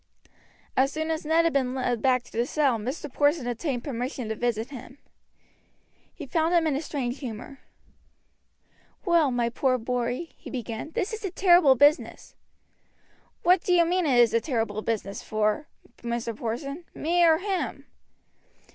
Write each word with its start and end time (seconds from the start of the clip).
As 0.75 0.91
soon 0.91 1.11
as 1.11 1.27
Ned 1.27 1.43
had 1.45 1.53
been 1.53 1.75
led 1.75 2.01
back 2.01 2.23
to 2.23 2.31
the 2.31 2.47
cell 2.47 2.79
Mr. 2.79 3.13
Porson 3.13 3.45
obtained 3.45 3.83
permission 3.83 4.29
to 4.29 4.35
visit 4.35 4.71
him. 4.71 4.97
He 6.11 6.25
found 6.25 6.55
him 6.55 6.65
in 6.65 6.75
a 6.75 6.81
strange 6.81 7.19
humor. 7.19 7.59
"Well, 9.05 9.29
my 9.29 9.49
poor 9.49 9.77
boy," 9.77 10.29
he 10.35 10.49
began, 10.49 10.89
"this 10.93 11.13
is 11.13 11.23
a 11.23 11.29
terrible 11.29 11.75
business." 11.75 12.33
"Who 13.43 13.55
do 13.59 13.73
you 13.75 13.85
mean 13.85 14.07
it 14.07 14.17
is 14.17 14.33
a 14.33 14.41
terrible 14.41 14.81
business 14.81 15.21
for, 15.21 15.67
Mr. 15.99 16.35
Porson, 16.35 16.83
me 16.95 17.23
or 17.23 17.37
him?" 17.37 17.85